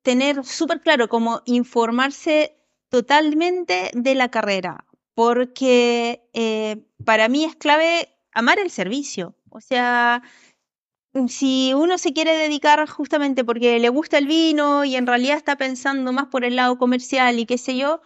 [0.00, 2.56] tener súper claro cómo informarse
[2.88, 9.34] totalmente de la carrera, porque eh, para mí es clave amar el servicio.
[9.50, 10.22] O sea,
[11.26, 15.56] si uno se quiere dedicar justamente porque le gusta el vino y en realidad está
[15.56, 18.00] pensando más por el lado comercial y qué sé yo,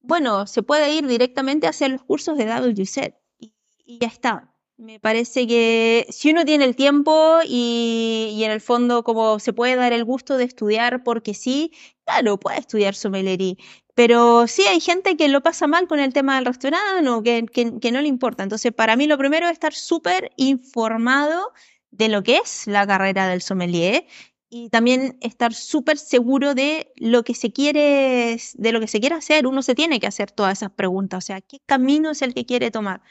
[0.00, 3.52] bueno, se puede ir directamente a hacer los cursos de WZ y,
[3.84, 4.54] y ya está.
[4.76, 9.52] Me parece que si uno tiene el tiempo y, y, en el fondo como se
[9.52, 11.72] puede dar el gusto de estudiar porque sí,
[12.04, 13.54] claro, puede estudiar sommelería.
[13.94, 17.46] Pero sí hay gente que lo pasa mal con el tema del restaurante o que,
[17.46, 18.42] que, que no le importa.
[18.42, 21.52] Entonces, para mí lo primero es estar súper informado
[21.96, 24.06] de lo que es la carrera del sommelier
[24.50, 29.16] y también estar súper seguro de lo que se quiere, de lo que se quiere
[29.16, 29.46] hacer.
[29.46, 32.46] Uno se tiene que hacer todas esas preguntas, o sea, ¿qué camino es el que
[32.46, 33.02] quiere tomar?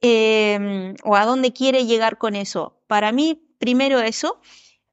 [0.00, 2.82] Em, o a dónde quiere llegar con eso.
[2.86, 4.40] Para mí, primero eso.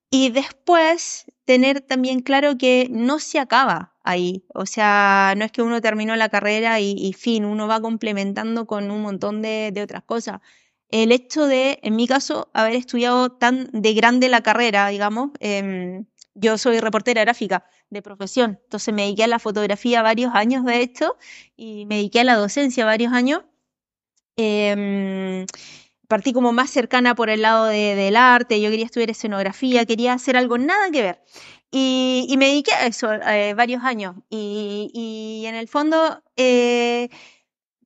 [0.10, 4.46] y después tener también claro que no se acaba ahí.
[4.54, 8.92] O sea, no es que uno terminó la carrera y, fin, uno va complementando con
[8.92, 10.42] un montón de, otras cosas.
[10.90, 16.06] El hecho de, en mi caso, haber estudiado tan de grande la carrera, digamos, em,
[16.34, 20.84] yo soy reportera gráfica de profesión, entonces me dediqué a la fotografía varios años de
[20.84, 21.18] esto
[21.56, 23.44] y me dediqué a la docencia varios años.
[24.38, 25.46] Em,
[26.08, 30.38] partí como más cercana por el lado del arte, yo quería estudiar escenografía, quería hacer
[30.38, 31.24] algo nada que ver.
[31.72, 34.16] Y, me dediqué a eso eh, varios años.
[34.30, 37.10] Y, en el fondo, eh,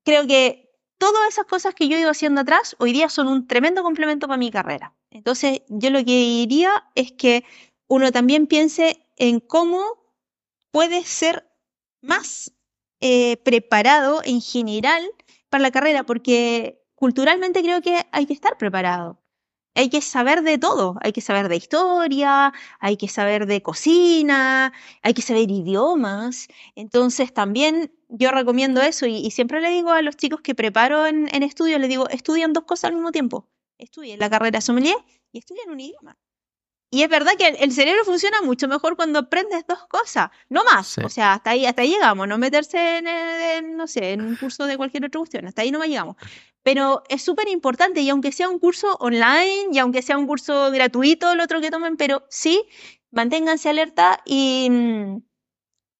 [0.03, 0.70] creo que
[1.01, 4.27] todas esas cosas que yo he ido haciendo atrás, hoy día son un tremendo complemento
[4.27, 4.93] para mi carrera.
[5.09, 7.43] Entonces, yo lo que diría es que
[7.87, 9.83] uno también piense en cómo
[10.69, 11.49] puede ser
[12.01, 12.53] más
[12.99, 15.03] eh, preparado en general
[15.49, 19.20] para la carrera, porque culturalmente creo que hay que estar preparado.
[19.73, 24.73] Hay que saber de todo, hay que saber de historia, hay que saber de cocina,
[25.01, 26.47] hay que saber idiomas.
[26.75, 31.33] Entonces también yo recomiendo eso y, siempre le digo a los chicos que preparo en,
[31.33, 33.47] en estudio, les digo, estudian dos cosas al mismo tiempo.
[33.77, 34.97] Estudien la carrera sommelier
[35.31, 36.17] y estudian un idioma.
[36.93, 40.97] Y es verdad que el cerebro funciona mucho mejor cuando aprendes dos cosas, no más.
[40.97, 44.65] O sea, hasta ahí, hasta ahí llegamos, no meterse en, no sé, en un curso
[44.65, 46.17] de cualquier otra cuestión, hasta ahí no llegamos.
[46.63, 50.69] Pero es súper importante y aunque sea un curso online y aunque sea un curso
[50.69, 52.61] gratuito, el otro que tomen, pero sí,
[53.09, 54.69] manténganse alerta y,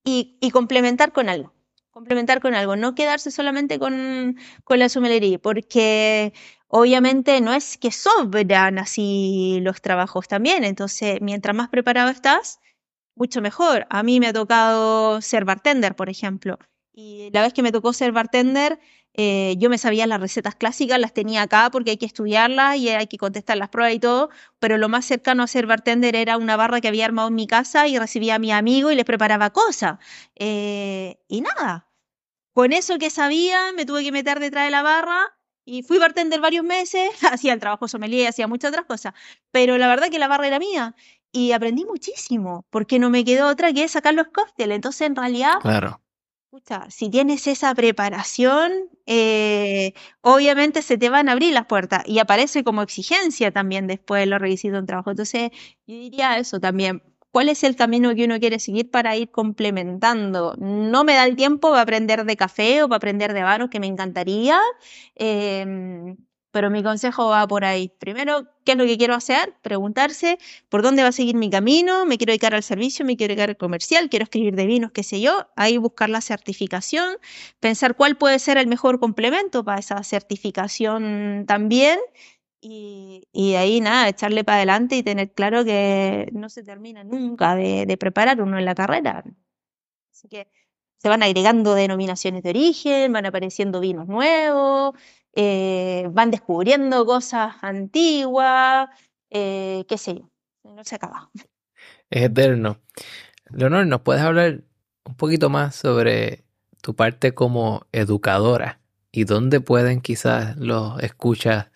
[0.04, 1.54] y, y complementar con algo
[1.92, 6.34] complementar con algo, no quedarse solamente con, con la sumelería, porque
[6.72, 12.60] obviamente no es que sobran así los trabajos también, entonces mientras más preparado estás,
[13.16, 13.86] mucho mejor.
[13.90, 16.58] A mí me ha tocado ser bartender, por ejemplo,
[16.94, 18.80] y la vez que me tocó ser bartender,
[19.14, 22.90] eh, yo me sabía las recetas clásicas, las tenía acá porque hay que estudiarlas y
[22.90, 26.38] hay que contestar las pruebas y todo, pero lo más cercano a ser bartender era
[26.38, 29.06] una barra que había armado en mi casa y recibía a mi amigo y les
[29.06, 30.00] preparaba cosas.
[30.36, 31.90] Eh, y nada,
[32.54, 35.34] con eso que sabía me tuve que meter detrás de la barra
[35.66, 39.14] y fui bartender varios meses, hacía el trabajo sommelier, hacía muchas otras cosas,
[39.52, 40.96] pero la verdad que la barra era mía
[41.32, 44.76] y aprendí muchísimo, porque no me quedó otra que sacar los cócteles.
[44.76, 46.02] Entonces, en realidad, claro.
[46.54, 48.74] Escucha, si tienes esa preparación,
[49.06, 54.20] eh, obviamente se te van a abrir las puertas y aparece como exigencia también después
[54.20, 55.12] de los requisitos en trabajo.
[55.12, 55.52] Entonces,
[55.88, 57.02] yo diría eso también.
[57.32, 60.56] ¿Cuál es el camino que uno quiere seguir para ir complementando?
[60.58, 63.80] No me da el tiempo para aprender de café o para aprender de vanos, que
[63.80, 64.60] me encantaría.
[65.16, 66.16] Eh,
[66.52, 67.90] pero mi consejo va por ahí.
[68.00, 69.56] Primero, ¿qué es lo que quiero hacer?
[69.62, 70.38] Preguntarse
[70.70, 73.50] por dónde va a seguir mi camino, me quiero dedicar al servicio, me quiero dedicar
[73.50, 75.48] al comercial, quiero escribir de vinos, qué sé yo.
[75.56, 77.18] Ahí buscar la certificación,
[77.60, 82.00] pensar cuál puede ser el mejor complemento para esa certificación también.
[82.64, 87.86] Y, ahí nada, echarle para adelante y tener claro que no se termina nunca de,
[87.88, 89.24] de preparar uno en la carrera.
[90.12, 90.48] Así que
[91.02, 94.94] se van agregando denominaciones de origen, van apareciendo vinos nuevos,
[95.34, 98.90] eh, van descubriendo cosas antiguas,
[99.32, 100.30] eh, qué sé yo,
[100.64, 101.32] no se acaba.
[102.12, 102.78] Es eterno.
[103.50, 104.64] Leonor, ¿nos puedes hablar
[105.06, 106.44] un poquito más sobre
[106.82, 108.80] tu parte como educadora
[109.12, 111.72] y dónde pueden quizás los escuchas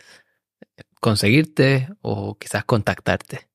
[1.05, 3.47] conseguirte o quizás contactarte?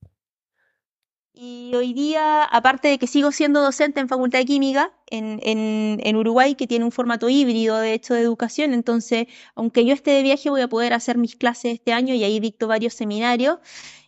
[1.34, 6.16] Y hoy día, aparte de que sigo siendo docente en Facultad de Química en, en,
[6.16, 9.26] Uruguay, que tiene un formato híbrido de hecho de educación, entonces,
[9.56, 12.38] aunque yo esté de viaje, voy a poder hacer mis clases este año y ahí
[12.38, 13.58] dicto varios seminarios.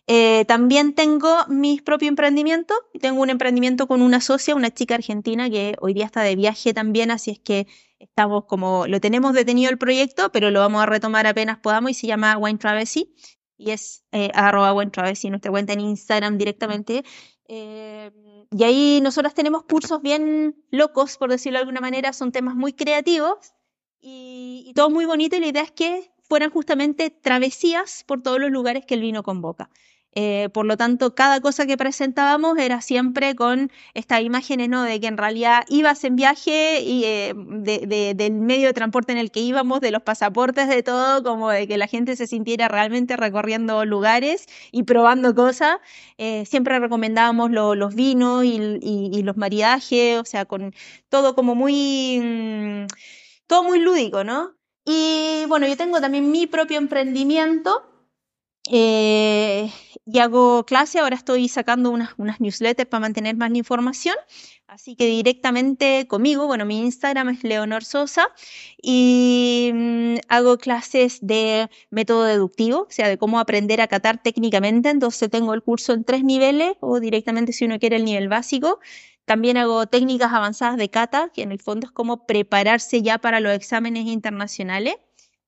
[0.07, 2.77] Eh, también tengo mis propios emprendimientos.
[3.01, 6.73] Tengo un emprendimiento con una socia, una chica argentina que hoy día está de viaje
[6.73, 7.67] también, así es que
[8.03, 11.93] estamos como, lo tenemos detenido el proyecto, pero lo vamos a retomar apenas podamos y
[11.93, 13.13] se llama Wine Travesy
[13.57, 17.03] y es eh, arroba buen travesti, nuestra cuenta en Instagram directamente.
[17.47, 18.11] Eh,
[18.51, 22.73] y ahí nosotras tenemos cursos bien locos, por decirlo de alguna manera, son temas muy
[22.73, 23.53] creativos
[23.99, 28.39] y, y todo muy bonito y la idea es que fueran justamente travesías por todos
[28.39, 29.69] los lugares que el vino convoca.
[30.15, 34.83] Eh, por lo tanto, cada cosa que presentábamos era siempre con esta imagen ¿no?
[34.83, 39.31] de que en realidad ibas en viaje y eh, del medio de transporte en el
[39.31, 43.17] que íbamos, de los pasaportes, de todo, como de que la gente se sintiera realmente
[43.17, 45.77] recorriendo lugares y probando cosas.
[46.17, 50.73] Eh, siempre recomendábamos los vinos y, los maridajes, o sea, con
[51.09, 52.87] todo como muy, mm,
[53.47, 54.55] todo muy lúdico, ¿no?
[54.85, 57.92] Y bueno, yo tengo también mi propio emprendimiento
[58.69, 59.71] eh,
[60.05, 64.15] y hago clase, ahora estoy sacando unas, unas newsletters para mantener más la información,
[64.67, 68.27] así que directamente conmigo, bueno, mi Instagram es Leonor Sosa
[68.81, 74.89] y mm, hago clases de método deductivo, o sea, de cómo aprender a catar técnicamente,
[74.89, 78.79] entonces tengo el curso en tres niveles o directamente si uno quiere el nivel básico.
[79.25, 83.39] También hago técnicas avanzadas de cata, que en el fondo es como prepararse ya para
[83.39, 84.95] los exámenes internacionales.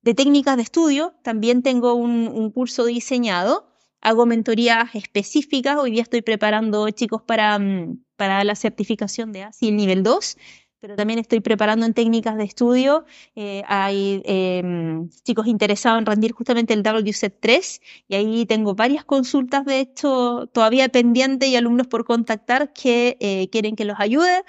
[0.06, 3.66] De técnicas de estudio, también tengo un, curso diseñado
[4.02, 5.78] hago mentorías específicas.
[5.80, 10.38] Hoy día estoy preparando chicos para, mm, para la certificación de ASI nivel 2,
[10.80, 13.06] pero también estoy preparando en técnicas de estudio.
[13.36, 19.06] Eh, hay em, chicos interesados en rendir justamente el WSET 3 y ahí tengo varias
[19.06, 24.44] consultas de esto todavía pendientes y alumnos por contactar que eh, quieren que los ayude.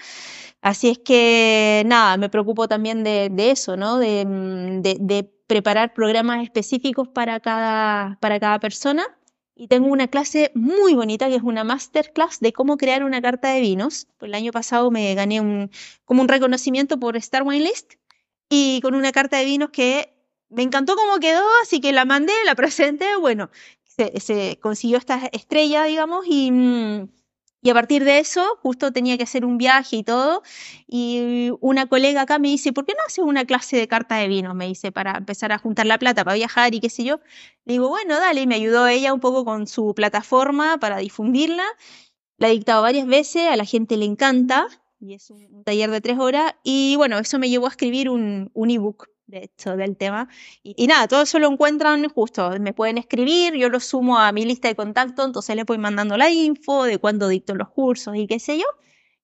[0.60, 3.98] Así es que nada, me preocupo también de, eso, ¿no?
[3.98, 4.82] De, mm,
[5.46, 9.04] preparar programas específicos para cada, para cada persona
[9.54, 13.52] y tengo una clase muy bonita que es una masterclass de cómo crear una carta
[13.52, 14.06] de vinos.
[14.20, 15.70] El año pasado me gané un,
[16.04, 17.94] como un reconocimiento por Star Wine List
[18.50, 20.12] y con una carta de vinos que
[20.50, 23.50] me encantó cómo quedó, así que la mandé, la presenté, bueno,
[23.82, 27.08] se, se consiguió esta estrella, digamos, y, mm,
[27.66, 30.44] y a partir de eso, justo tenía que hacer un viaje y todo,
[30.86, 34.28] y una colega acá me dice, ¿por qué no haces una clase de carta de
[34.28, 34.54] vino?
[34.54, 37.18] Me dice, para empezar a juntar la plata para viajar y qué sé yo.
[37.64, 41.64] Le digo, bueno, dale, y me ayudó ella un poco con su plataforma para difundirla.
[42.38, 44.68] La he dictado varias veces, a la gente le encanta,
[45.00, 48.52] y es un taller de tres horas, y bueno, eso me llevó a escribir un,
[48.54, 50.28] un ebook de hecho, del tema.
[50.62, 54.44] Y, nada, todo eso lo encuentran justo, me pueden escribir, yo lo sumo a mi
[54.44, 58.26] lista de contacto, entonces les voy mandando la info de cuándo dicto los cursos y
[58.26, 58.66] qué sé yo.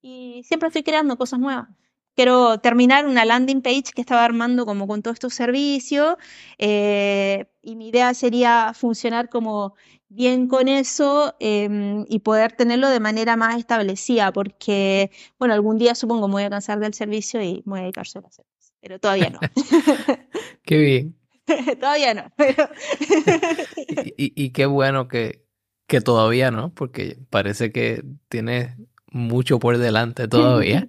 [0.02, 1.68] Y siempre estoy creando cosas nuevas.
[2.14, 6.16] Quiero terminar una landing page que estaba armando como con todos estos servicios
[6.58, 9.74] eh, y mi idea sería funcionar como
[10.08, 15.94] bien con eso em, y poder tenerlo de manera más establecida porque, bueno, algún día
[15.94, 18.44] supongo me voy a cansar del servicio y me voy a dedicar solo a hacer
[18.82, 19.38] pero todavía no.
[20.64, 21.16] qué bien.
[21.80, 22.32] todavía no.
[24.16, 25.44] y, qué bueno que,
[25.86, 28.76] que todavía no, porque parece que tienes
[29.06, 30.88] mucho por delante todavía.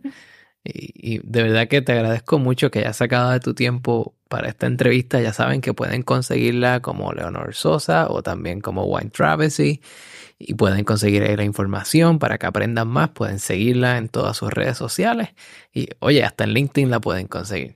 [0.65, 4.65] Y, de verdad que te agradezco mucho que hayas sacado de tu tiempo para esta
[4.65, 5.21] entrevista.
[5.21, 9.81] Ya saben que pueden conseguirla como Leonor Sosa o también como Wine Travesty.
[10.39, 13.09] Y pueden conseguir ahí la información para que aprendan más.
[13.09, 15.29] Pueden seguirla en todas sus redes sociales.
[15.73, 17.75] Y oye, hasta en LinkedIn la pueden conseguir.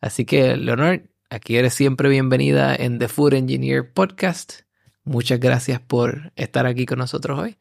[0.00, 4.60] Así que, Leonor, aquí eres siempre bienvenida en The Food Engineer Podcast.
[5.02, 7.58] Muchas gracias por estar aquí con nosotros hoy.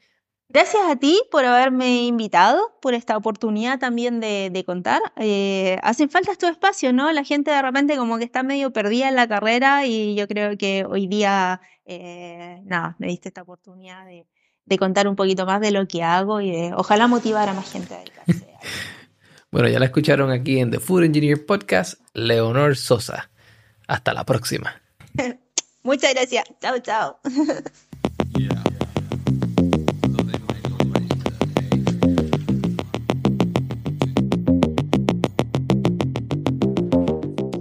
[0.49, 5.01] Gracias a ti por haberme invitado, por esta oportunidad también de, contar.
[5.17, 7.11] Eh, hacen falta estos espacios, ¿no?
[7.11, 10.57] La gente de repente como que está medio perdida en la carrera y yo creo
[10.57, 14.25] que hoy día, eh, nada, me diste esta oportunidad de,
[14.65, 17.69] de, contar un poquito más de lo que hago y de ojalá motivar a más
[17.69, 18.59] gente a dedicarse a
[19.51, 23.29] bueno, ya la escucharon aquí en The Food Engineer Podcast, Leonor Sosa.
[23.87, 24.81] Hasta la próxima.
[25.83, 26.43] Muchas gracias.
[26.61, 27.19] Chao, chao.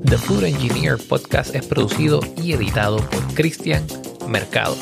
[0.05, 3.84] The Food Engineer Podcast es producido y editado por Cristian
[4.28, 4.76] Mercado.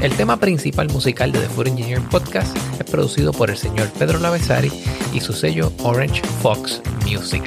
[0.00, 4.18] El tema principal musical de The Food Engineer Podcast es producido por el señor Pedro
[4.18, 4.70] Lavesari
[5.12, 7.42] y su sello Orange Fox Music.